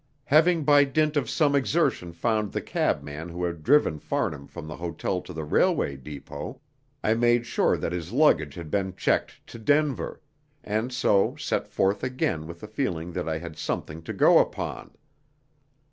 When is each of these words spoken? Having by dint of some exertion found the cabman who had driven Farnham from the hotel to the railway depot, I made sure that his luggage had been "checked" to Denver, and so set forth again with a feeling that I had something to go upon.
Having 0.25 0.63
by 0.63 0.83
dint 0.83 1.15
of 1.15 1.29
some 1.29 1.55
exertion 1.55 2.11
found 2.11 2.51
the 2.53 2.59
cabman 2.63 3.29
who 3.29 3.43
had 3.43 3.61
driven 3.61 3.99
Farnham 3.99 4.47
from 4.47 4.65
the 4.65 4.77
hotel 4.77 5.21
to 5.21 5.31
the 5.31 5.43
railway 5.43 5.95
depot, 5.95 6.59
I 7.03 7.13
made 7.13 7.45
sure 7.45 7.77
that 7.77 7.91
his 7.91 8.11
luggage 8.11 8.55
had 8.55 8.71
been 8.71 8.95
"checked" 8.95 9.45
to 9.45 9.59
Denver, 9.59 10.19
and 10.63 10.91
so 10.91 11.35
set 11.35 11.67
forth 11.67 12.03
again 12.03 12.47
with 12.47 12.63
a 12.63 12.67
feeling 12.67 13.11
that 13.13 13.29
I 13.29 13.37
had 13.37 13.59
something 13.59 14.01
to 14.01 14.11
go 14.11 14.39
upon. 14.39 14.95